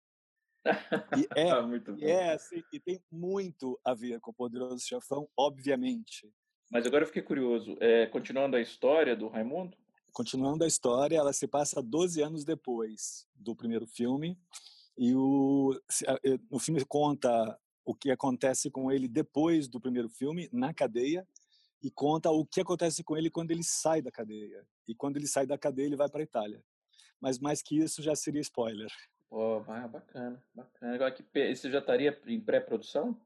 [1.17, 1.97] E é, bom.
[1.99, 6.31] é assim, e tem muito a ver com o Poderoso Chefão, obviamente.
[6.71, 7.75] Mas agora eu fiquei curioso.
[7.81, 9.77] É, continuando a história do Raimundo?
[10.13, 14.37] Continuando a história, ela se passa 12 anos depois do primeiro filme.
[14.97, 15.71] E o,
[16.49, 21.27] o filme conta o que acontece com ele depois do primeiro filme, na cadeia,
[21.81, 24.65] e conta o que acontece com ele quando ele sai da cadeia.
[24.87, 26.63] E quando ele sai da cadeia, ele vai para a Itália.
[27.19, 28.91] Mas mais que isso já seria spoiler.
[29.29, 30.95] Oh, bacana, bacana.
[30.95, 33.19] Agora, que, isso já estaria em pré-produção?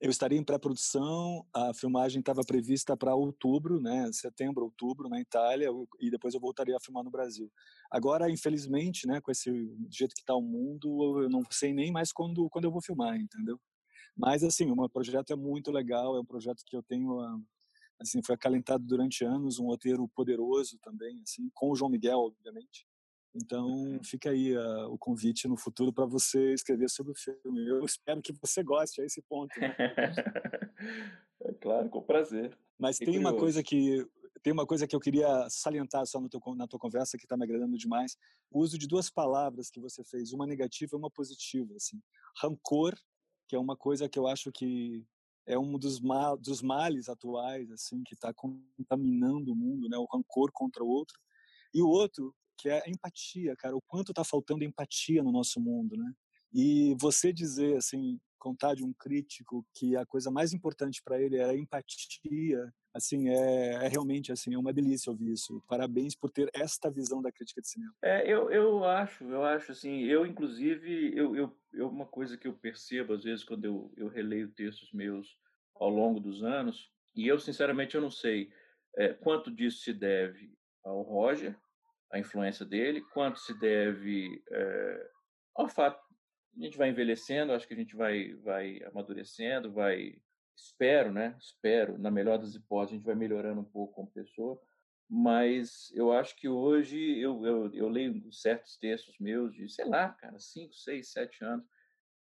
[0.00, 5.68] Eu estaria em pré-produção, a filmagem estava prevista para outubro, né, setembro, outubro, na Itália,
[6.00, 7.50] e depois eu voltaria a filmar no Brasil.
[7.90, 9.48] Agora, infelizmente, né, com esse
[9.88, 13.16] jeito que está o mundo, eu não sei nem mais quando, quando eu vou filmar,
[13.16, 13.58] entendeu?
[14.16, 17.38] Mas, assim, o meu projeto é muito legal, é um projeto que eu tenho ah,
[18.00, 22.86] assim foi acalentado durante anos um roteiro poderoso também assim com o João Miguel obviamente
[23.34, 24.02] então uhum.
[24.02, 28.22] fica aí uh, o convite no futuro para você escrever sobre o filme eu espero
[28.22, 29.74] que você goste a esse ponto né?
[31.42, 33.28] é claro com prazer mas tem curioso.
[33.28, 34.06] uma coisa que
[34.42, 37.44] tem uma coisa que eu queria salientar só teu, na tua conversa que está me
[37.44, 38.16] agradando demais
[38.50, 42.00] o uso de duas palavras que você fez uma negativa e uma positiva assim
[42.40, 42.94] rancor
[43.48, 45.04] que é uma coisa que eu acho que
[45.46, 49.96] é um dos, mal, dos males atuais, assim, que está contaminando o mundo, né?
[49.96, 51.18] O rancor contra o outro.
[51.72, 53.76] E o outro, que é a empatia, cara.
[53.76, 56.12] O quanto está faltando empatia no nosso mundo, né?
[56.52, 61.36] E você dizer, assim, contar de um crítico que a coisa mais importante para ele
[61.36, 65.62] é a empatia, assim, é, é, realmente, assim, é uma delícia ouvir isso.
[65.68, 67.94] Parabéns por ter esta visão da crítica de cinema.
[68.02, 72.48] É, eu, eu acho, eu acho, assim, eu, inclusive, eu, eu, eu uma coisa que
[72.48, 75.38] eu percebo, às vezes, quando eu, eu releio textos meus
[75.74, 78.50] ao longo dos anos, e eu, sinceramente, eu não sei
[78.96, 81.56] é, quanto disso se deve ao Roger,
[82.10, 85.10] a influência dele, quanto se deve é,
[85.54, 86.06] ao fato
[86.58, 90.16] a gente vai envelhecendo, acho que a gente vai vai amadurecendo, vai
[90.56, 91.36] espero, né?
[91.38, 94.60] Espero, na melhor das hipóteses, a gente vai melhorando um pouco como pessoa,
[95.08, 100.08] mas eu acho que hoje eu, eu, eu leio certos textos meus de, sei lá,
[100.10, 101.66] cara, 5, 6, 7 anos,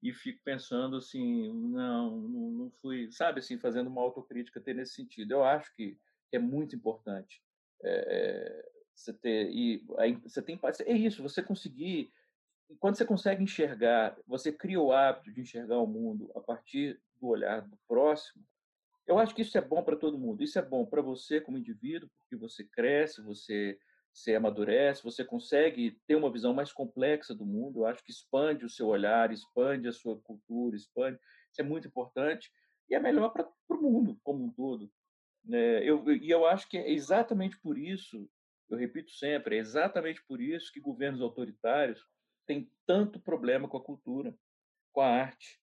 [0.03, 4.95] e fico pensando assim, não, não, não fui, sabe, assim, fazendo uma autocrítica até nesse
[4.95, 5.33] sentido.
[5.33, 5.99] Eu acho que
[6.33, 7.43] é muito importante
[7.85, 12.11] é, você ter, e aí, você tem, é isso, você conseguir
[12.79, 17.29] quando você consegue enxergar, você cria o hábito de enxergar o mundo a partir do
[17.29, 18.45] olhar do próximo,
[19.07, 20.43] eu acho que isso é bom para todo mundo.
[20.43, 23.79] Isso é bom para você como indivíduo, porque você cresce, você
[24.13, 27.81] se amadurece, você consegue ter uma visão mais complexa do mundo.
[27.81, 31.19] Eu acho que expande o seu olhar, expande a sua cultura, expande.
[31.51, 32.51] Isso é muito importante
[32.89, 34.91] e é melhor para o mundo como um todo.
[35.51, 38.29] É, eu, e eu acho que é exatamente por isso,
[38.69, 42.05] eu repito sempre, é exatamente por isso que governos autoritários
[42.47, 44.37] tem tanto problema com a cultura,
[44.93, 45.60] com a arte,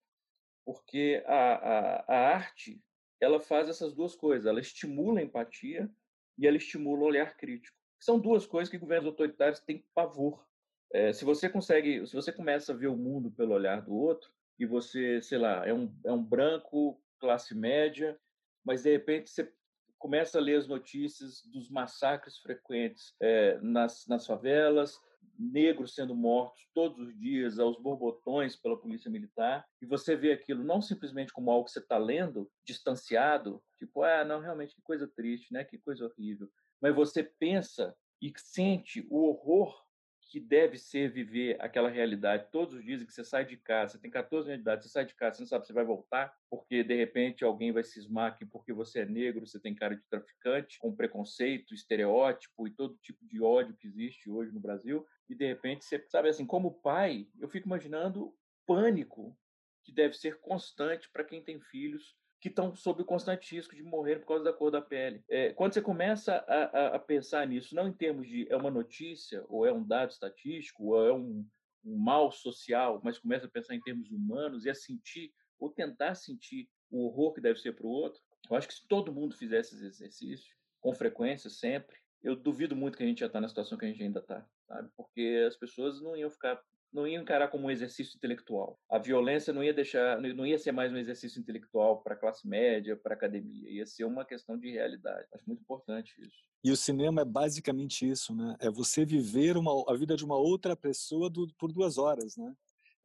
[0.67, 2.83] porque a, a, a arte
[3.21, 5.89] ela faz essas duas coisas, ela estimula a empatia
[6.37, 7.77] e ela estimula o olhar crítico.
[7.97, 10.45] São duas coisas que governos autoritários têm pavor.
[10.91, 14.29] É, se você consegue, se você começa a ver o mundo pelo olhar do outro
[14.59, 18.19] e você, sei lá, é um, é um branco classe média,
[18.61, 19.49] mas de repente você
[19.97, 24.99] começa a ler as notícias dos massacres frequentes é, nas, nas favelas,
[25.37, 30.63] negros sendo mortos todos os dias aos borbotões pela polícia militar, e você vê aquilo
[30.63, 35.07] não simplesmente como algo que você está lendo, distanciado, tipo, ah, não, realmente que coisa
[35.07, 35.63] triste, né?
[35.63, 36.49] Que coisa horrível.
[36.81, 39.86] Mas você pensa e sente o horror
[40.27, 43.99] que deve ser viver aquela realidade todos os dias que você sai de casa, você
[43.99, 46.35] tem 14 anos de idade, você sai de casa, você não sabe se vai voltar,
[46.49, 50.03] porque de repente alguém vai cismar que porque você é negro, você tem cara de
[50.09, 55.35] traficante, com preconceito, estereótipo e todo tipo de ódio que existe hoje no Brasil, e
[55.35, 58.35] de repente você sabe assim, como pai, eu fico imaginando
[58.65, 59.37] pânico
[59.83, 63.83] que deve ser constante para quem tem filhos que estão sob o constante risco de
[63.83, 65.23] morrer por causa da cor da pele.
[65.29, 68.69] É, quando você começa a, a, a, pensar nisso, não em termos de é uma
[68.69, 71.45] notícia, ou é um dado estatístico, ou é um,
[71.83, 76.13] um mal social, mas começa a pensar em termos humanos e a sentir, ou tentar
[76.15, 79.35] sentir o horror que deve ser para o outro, Eu acho que se todo mundo
[79.35, 83.47] fizesse esse exercício, com frequência, sempre, eu duvido muito que a gente já está na
[83.47, 84.89] situação que a gente ainda está, sabe?
[84.95, 88.79] Porque as pessoas não iam ficar não ia encarar como um exercício intelectual.
[88.89, 92.47] A violência não ia deixar, não ia ser mais um exercício intelectual para a classe
[92.47, 95.27] média, para a academia, ia ser uma questão de realidade.
[95.33, 96.47] Acho muito importante isso.
[96.63, 98.55] E o cinema é basicamente isso, né?
[98.59, 102.53] É você viver uma, a vida de uma outra pessoa do, por duas horas, né?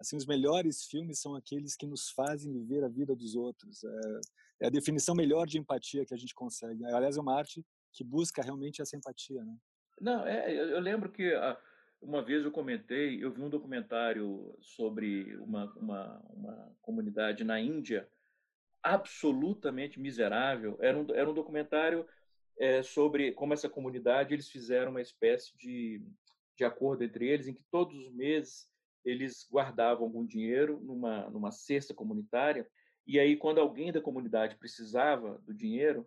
[0.01, 3.85] Assim, os melhores filmes são aqueles que nos fazem viver a vida dos outros.
[3.85, 4.21] É,
[4.63, 6.85] é a definição melhor de empatia que a gente consegue.
[6.87, 9.57] Aliás, é uma arte que busca realmente essa empatia, né?
[10.01, 11.57] Não, é, eu lembro que a,
[12.03, 18.09] uma vez eu comentei, eu vi um documentário sobre uma, uma, uma comunidade na Índia
[18.83, 20.77] absolutamente miserável.
[20.81, 22.07] Era um, era um documentário
[22.59, 26.03] é, sobre como essa comunidade eles fizeram uma espécie de,
[26.57, 28.71] de acordo entre eles em que todos os meses
[29.05, 32.69] eles guardavam algum dinheiro numa, numa cesta comunitária
[33.07, 36.07] e aí quando alguém da comunidade precisava do dinheiro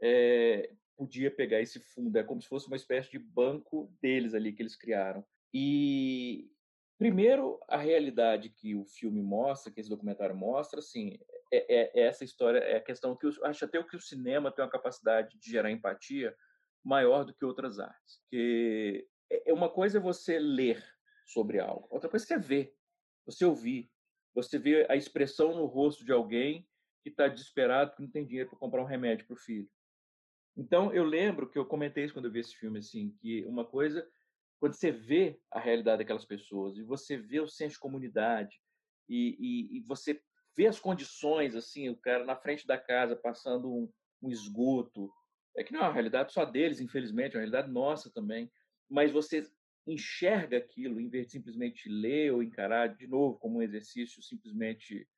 [0.00, 4.52] é, podia pegar esse fundo, é como se fosse uma espécie de banco deles ali
[4.52, 5.24] que eles criaram.
[5.52, 6.50] E
[6.98, 11.18] primeiro a realidade que o filme mostra, que esse documentário mostra, assim,
[11.52, 14.52] é, é, é essa história, é a questão que eu acho até que o cinema
[14.52, 16.34] tem uma capacidade de gerar empatia
[16.84, 18.20] maior do que outras artes.
[18.30, 20.82] Que é, é uma coisa é você ler
[21.26, 22.76] sobre algo, outra coisa é você ver,
[23.24, 23.90] você ouvir,
[24.34, 26.68] você vê a expressão no rosto de alguém
[27.02, 29.68] que está desesperado porque não tem dinheiro para comprar um remédio para o filho.
[30.56, 33.64] Então, eu lembro que eu comentei isso quando eu vi esse filme, assim, que uma
[33.64, 34.06] coisa,
[34.60, 38.60] quando você vê a realidade daquelas pessoas e você vê o senso de comunidade
[39.08, 40.20] e, e, e você
[40.56, 45.10] vê as condições, assim, o cara na frente da casa passando um, um esgoto,
[45.56, 48.50] é que não é uma realidade só deles, infelizmente, é uma realidade nossa também,
[48.88, 49.46] mas você
[49.86, 55.08] enxerga aquilo em vez de simplesmente ler ou encarar de novo como um exercício simplesmente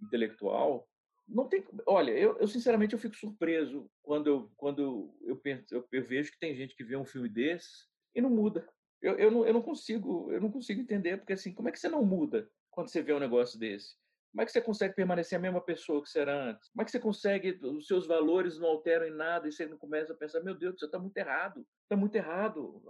[0.00, 0.88] intelectual,
[1.30, 1.64] não tem.
[1.86, 6.32] Olha, eu, eu, sinceramente eu fico surpreso quando eu quando eu, penso, eu, eu, vejo
[6.32, 8.68] que tem gente que vê um filme desse e não muda.
[9.00, 11.78] Eu, eu, não, eu não consigo eu não consigo entender porque assim como é que
[11.78, 13.94] você não muda quando você vê um negócio desse?
[14.32, 16.68] Como é que você consegue permanecer a mesma pessoa que você era antes?
[16.70, 19.78] Como é que você consegue os seus valores não alteram em nada e você não
[19.78, 22.82] começa a pensar meu Deus você está muito errado está muito errado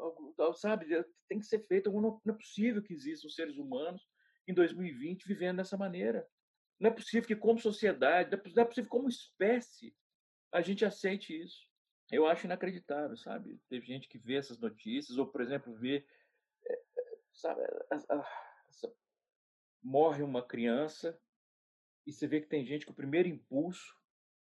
[0.54, 0.86] sabe
[1.28, 4.02] tem que ser feito não é possível que existam seres humanos
[4.48, 6.26] em 2020 vivendo dessa maneira
[6.80, 9.94] não é possível que, como sociedade, não é possível como espécie,
[10.50, 11.68] a gente aceite isso.
[12.10, 13.60] Eu acho inacreditável, sabe?
[13.68, 16.04] Teve gente que vê essas notícias, ou, por exemplo, vê.
[16.66, 16.82] Eh,
[17.32, 17.62] sabe,
[19.82, 21.18] morre uma criança
[22.06, 23.96] e você vê que tem gente que o primeiro impulso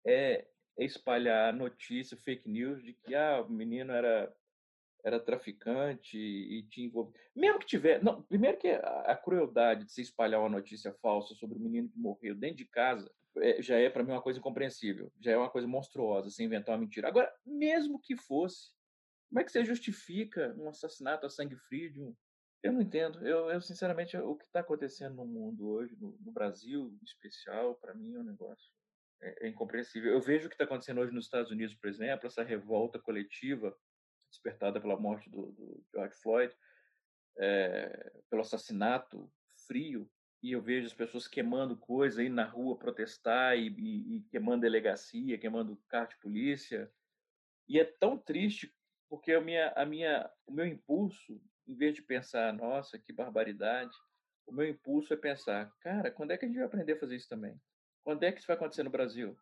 [0.06, 0.46] é,
[0.78, 4.34] é espalhar notícia, fake news, de que ah, o menino era
[5.06, 7.16] era traficante e tinha envolvido.
[7.34, 8.02] Mesmo que tiver.
[8.02, 11.88] Não, primeiro que a, a, crueldade de se espalhar uma notícia falsa sobre o menino
[11.88, 15.12] que morreu dentro de casa é, já é, para mim, uma coisa incompreensível.
[15.20, 17.06] Já é uma coisa monstruosa, se inventar uma mentira.
[17.06, 18.72] Agora, mesmo que fosse,
[19.28, 22.12] como é que você justifica um assassinato a sangue frio de um.
[22.60, 23.24] Eu não entendo.
[23.24, 27.76] Eu, eu sinceramente, o que está acontecendo no mundo hoje, no, no Brasil em especial,
[27.76, 28.72] para mim é um negócio.
[29.22, 30.12] É, é incompreensível.
[30.12, 33.72] Eu vejo o que está acontecendo hoje nos Estados Unidos, por exemplo, essa revolta coletiva
[34.36, 36.54] despertada pela morte do, do George Floyd,
[37.38, 39.30] é, pelo assassinato
[39.66, 40.08] frio,
[40.42, 44.62] e eu vejo as pessoas queimando coisa aí na rua protestar e, e, e queimando
[44.62, 46.90] delegacia, queimando carro de polícia.
[47.68, 48.72] E é tão triste
[49.08, 53.94] porque a minha, a minha, o meu impulso, em vez de pensar, nossa, que barbaridade,
[54.46, 57.16] o meu impulso é pensar, cara, quando é que a gente vai aprender a fazer
[57.16, 57.60] isso também?
[58.04, 59.36] Quando é que isso vai acontecer no Brasil?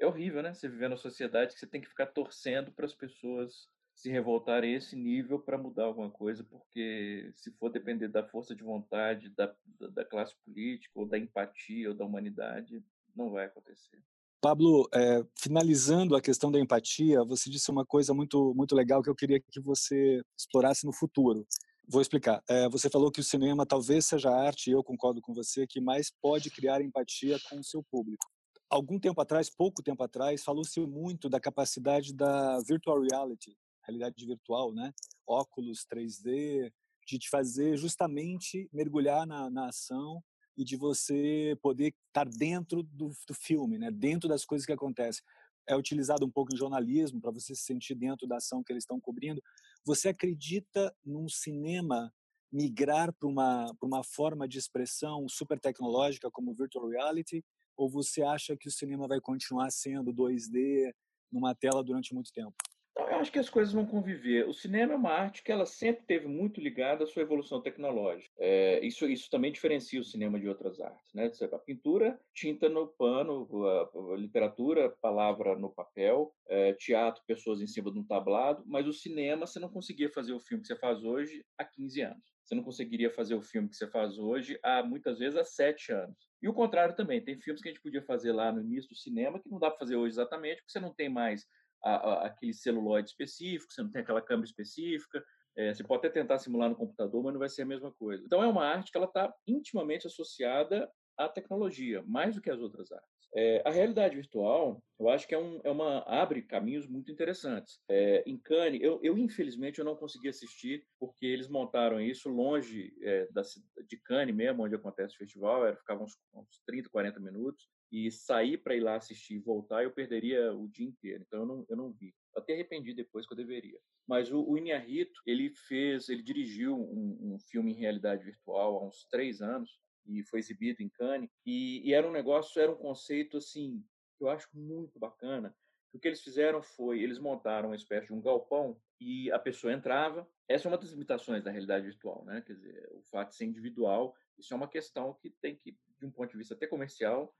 [0.00, 0.52] É horrível, né?
[0.52, 3.68] Você viver numa sociedade que você tem que ficar torcendo para as pessoas
[4.00, 8.54] se revoltar a esse nível para mudar alguma coisa, porque se for depender da força
[8.54, 9.54] de vontade da,
[9.92, 12.82] da classe política, ou da empatia, ou da humanidade,
[13.14, 14.02] não vai acontecer.
[14.40, 19.10] Pablo, é, finalizando a questão da empatia, você disse uma coisa muito, muito legal que
[19.10, 21.46] eu queria que você explorasse no futuro.
[21.86, 22.42] Vou explicar.
[22.48, 25.66] É, você falou que o cinema talvez seja a arte, e eu concordo com você,
[25.66, 28.26] que mais pode criar empatia com o seu público.
[28.70, 33.54] Algum tempo atrás, pouco tempo atrás, falou-se muito da capacidade da virtual reality,
[33.90, 34.92] realidade virtual, né?
[35.26, 36.72] Óculos 3D,
[37.06, 40.22] de te fazer justamente mergulhar na, na ação
[40.56, 43.90] e de você poder estar dentro do, do filme, né?
[43.90, 45.22] Dentro das coisas que acontecem.
[45.68, 48.82] É utilizado um pouco em jornalismo para você se sentir dentro da ação que eles
[48.82, 49.42] estão cobrindo.
[49.84, 52.12] Você acredita num cinema
[52.52, 57.44] migrar para uma, uma forma de expressão super tecnológica como virtual reality?
[57.76, 60.92] Ou você acha que o cinema vai continuar sendo 2D
[61.32, 62.54] numa tela durante muito tempo?
[62.92, 64.48] Então, eu acho que as coisas vão conviver.
[64.48, 68.32] O cinema é uma arte que ela sempre teve muito ligada à sua evolução tecnológica.
[68.38, 71.14] É, isso, isso também diferencia o cinema de outras artes.
[71.14, 71.30] Né?
[71.52, 77.92] A pintura, tinta no pano, a, literatura, palavra no papel, é, teatro, pessoas em cima
[77.92, 81.02] de um tablado, mas o cinema, você não conseguia fazer o filme que você faz
[81.04, 82.40] hoje há 15 anos.
[82.50, 85.92] Você não conseguiria fazer o filme que você faz hoje há, muitas vezes, há sete
[85.92, 86.16] anos.
[86.42, 87.22] E o contrário também.
[87.22, 89.70] Tem filmes que a gente podia fazer lá no início do cinema que não dá
[89.70, 91.46] para fazer hoje exatamente, porque você não tem mais
[91.82, 95.24] a, a, aquele celuloide específico, você não tem aquela câmera específica.
[95.56, 98.22] É, você pode até tentar simular no computador, mas não vai ser a mesma coisa.
[98.24, 102.60] Então, é uma arte que ela está intimamente associada à tecnologia, mais do que as
[102.60, 103.20] outras artes.
[103.34, 107.80] É, a realidade virtual, eu acho que é, um, é uma abre caminhos muito interessantes.
[107.88, 112.92] É, em Cannes, eu, eu, infelizmente eu não consegui assistir porque eles montaram isso longe
[113.02, 113.42] é, da,
[113.86, 118.10] de Cannes mesmo, onde acontece o festival, era, ficava uns, uns 30, 40 minutos e
[118.10, 121.24] sair para ir lá assistir e voltar, eu perderia o dia inteiro.
[121.26, 122.14] Então eu não, eu não vi.
[122.36, 123.78] Até arrependi depois que eu deveria.
[124.06, 128.86] Mas o, o Inharito, ele fez, ele dirigiu um, um, filme em realidade virtual há
[128.86, 131.30] uns três anos e foi exibido em Cannes.
[131.44, 133.84] E, e era um negócio, era um conceito assim
[134.16, 135.54] que eu acho muito bacana.
[135.92, 139.72] O que eles fizeram foi, eles montaram uma espécie de um galpão e a pessoa
[139.72, 140.28] entrava.
[140.48, 142.42] Essa é uma das limitações da realidade virtual, né?
[142.46, 146.06] Quer dizer, o fato de ser individual, isso é uma questão que tem que, de
[146.06, 147.34] um ponto de vista até comercial,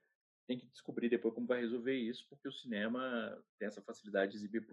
[0.51, 4.38] tem que descobrir depois como vai resolver isso, porque o cinema tem essa facilidade de
[4.38, 4.66] exibir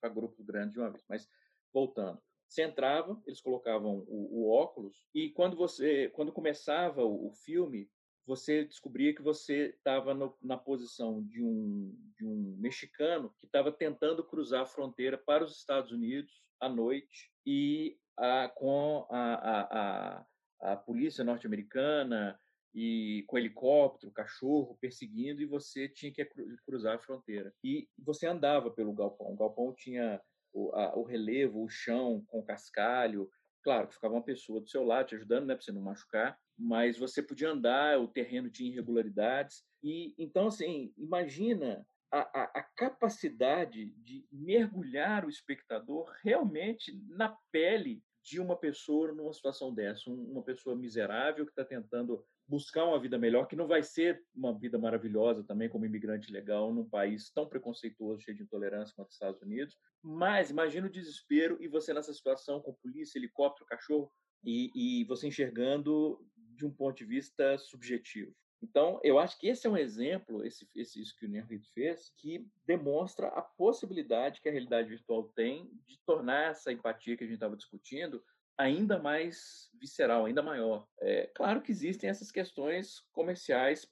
[0.00, 1.04] para grupos grandes de uma vez.
[1.08, 1.30] Mas,
[1.72, 7.30] voltando, você entrava, eles colocavam o, o óculos, e quando você, quando começava o, o
[7.30, 7.88] filme,
[8.26, 14.24] você descobria que você estava na posição de um, de um mexicano que estava tentando
[14.24, 20.72] cruzar a fronteira para os Estados Unidos à noite e a, com a, a, a,
[20.72, 22.36] a polícia norte-americana,
[22.74, 26.24] e com helicóptero, cachorro perseguindo e você tinha que
[26.64, 27.52] cruzar a fronteira.
[27.64, 29.32] E você andava pelo galpão.
[29.32, 30.20] O galpão tinha
[30.52, 33.28] o, a, o relevo, o chão com cascalho.
[33.62, 36.38] Claro que ficava uma pessoa do seu lado te ajudando, né, para você não machucar,
[36.58, 39.64] mas você podia andar, o terreno tinha irregularidades.
[39.82, 48.02] E então assim, imagina a, a, a, capacidade de mergulhar o espectador realmente na pele
[48.22, 53.16] de uma pessoa numa situação dessa, uma pessoa miserável que está tentando buscar uma vida
[53.16, 57.48] melhor, que não vai ser uma vida maravilhosa também como imigrante legal num país tão
[57.48, 59.78] preconceituoso, cheio de intolerância quanto os Estados Unidos.
[60.02, 65.28] Mas imagina o desespero e você nessa situação com polícia, helicóptero, cachorro e, e você
[65.28, 66.18] enxergando
[66.56, 68.34] de um ponto de vista subjetivo.
[68.60, 72.12] Então, eu acho que esse é um exemplo, esse, esse isso que o Nerrit fez,
[72.16, 77.26] que demonstra a possibilidade que a realidade virtual tem de tornar essa empatia que a
[77.26, 78.22] gente estava discutindo
[78.60, 80.86] ainda mais visceral, ainda maior.
[81.00, 83.90] É claro que existem essas questões comerciais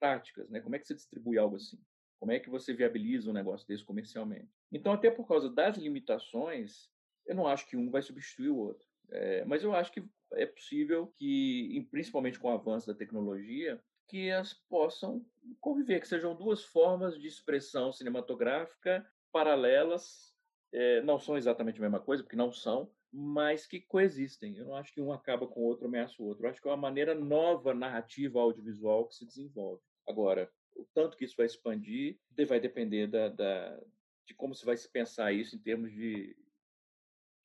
[0.00, 0.60] práticas, né?
[0.60, 1.78] Como é que você distribui algo assim?
[2.18, 4.50] Como é que você viabiliza um negócio desse comercialmente?
[4.72, 6.90] Então, até por causa das limitações,
[7.26, 8.86] eu não acho que um vai substituir o outro.
[9.10, 14.28] É, mas eu acho que é possível que, principalmente com o avanço da tecnologia, que
[14.28, 15.24] elas possam
[15.60, 20.34] conviver, que sejam duas formas de expressão cinematográfica paralelas,
[20.72, 24.56] é, não são exatamente a mesma coisa, porque não são, mas que coexistem.
[24.56, 26.44] Eu não acho que um acaba com o outro, ameaça o outro.
[26.44, 29.82] Eu acho que é uma maneira nova narrativa audiovisual que se desenvolve.
[30.06, 33.80] Agora, o tanto que isso vai expandir vai depender da, da
[34.26, 36.36] de como se vai se pensar isso em termos de,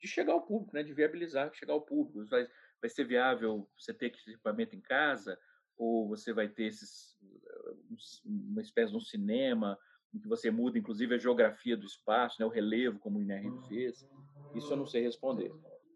[0.01, 0.83] de chegar ao público, né?
[0.83, 2.25] de viabilizar chegar ao público.
[2.29, 2.47] Vai,
[2.81, 5.39] vai ser viável você ter equipamento em casa
[5.77, 7.17] ou você vai ter esses,
[8.23, 9.79] uma espécie de um cinema
[10.13, 12.45] em que você muda, inclusive, a geografia do espaço, né?
[12.45, 14.07] o relevo, como o INRI fez.
[14.55, 15.51] Isso eu não sei responder.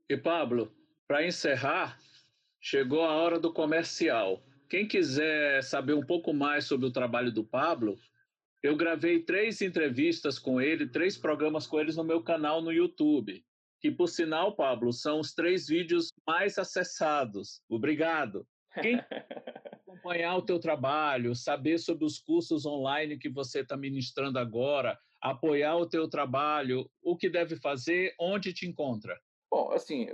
[0.10, 0.72] E Pablo,
[1.08, 2.00] para encerrar,
[2.60, 4.44] chegou a hora do comercial.
[4.70, 7.98] Quem quiser saber um pouco mais sobre o trabalho do Pablo,
[8.62, 13.44] eu gravei três entrevistas com ele, três programas com eles no meu canal no YouTube.
[13.80, 17.62] Que, por sinal, Pablo, são os três vídeos mais acessados.
[17.70, 18.46] Obrigado.
[18.82, 19.00] Quem
[19.88, 25.76] acompanhar o teu trabalho, saber sobre os cursos online que você está ministrando agora, apoiar
[25.78, 29.20] o teu trabalho, o que deve fazer, onde te encontra?
[29.50, 30.08] Bom, assim,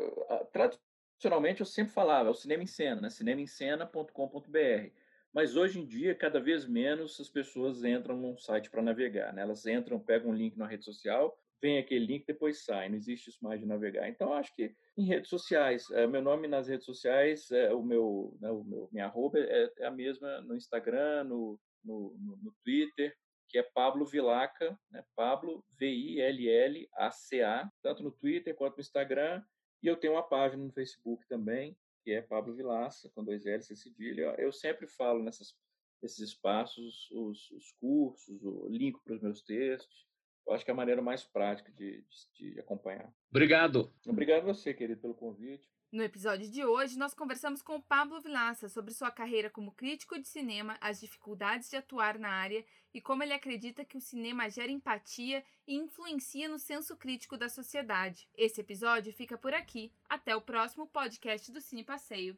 [0.52, 3.10] tradicionalmente eu sempre falava, é o cinema em cena, né?
[3.10, 4.92] cinemaencena.com.br.
[5.34, 9.42] Mas hoje em dia, cada vez menos as pessoas entram num site para navegar, né?
[9.42, 12.88] Elas entram, pegam um link na rede social, vem aquele link, depois sai.
[12.88, 14.08] Não existe isso mais de navegar.
[14.08, 18.38] Então, acho que em redes sociais, é, meu nome nas redes sociais, é, o meu,
[18.40, 22.54] né, o meu minha arroba é, é, a mesma no Instagram, no, no, no, no
[22.64, 23.16] Twitter,
[23.54, 25.06] que é Pablo Vilaca, né?
[25.16, 29.46] Pablo V-I-L-L-A-C-A, tanto no Twitter quanto no Instagram.
[29.84, 33.70] E eu tenho uma página no Facebook também, que é Pablo Vilaça, com dois L's
[33.70, 34.34] e cedilha.
[34.40, 35.56] Eu sempre falo nessas,
[36.02, 40.08] nesses espaços os, os cursos, o link para os meus textos.
[40.48, 43.14] eu acho que é a maneira mais prática de, de, de acompanhar.
[43.30, 43.94] Obrigado.
[44.08, 45.70] Obrigado a você, querido, pelo convite.
[45.94, 50.20] No episódio de hoje, nós conversamos com o Pablo Vilaça sobre sua carreira como crítico
[50.20, 54.50] de cinema, as dificuldades de atuar na área e como ele acredita que o cinema
[54.50, 58.28] gera empatia e influencia no senso crítico da sociedade.
[58.36, 59.92] Esse episódio fica por aqui.
[60.10, 62.36] Até o próximo podcast do Cine Passeio.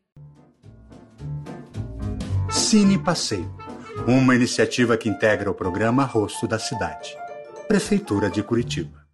[2.51, 3.55] Cine Passeio,
[4.05, 7.15] uma iniciativa que integra o programa Rosto da Cidade.
[7.69, 9.04] Prefeitura de Curitiba.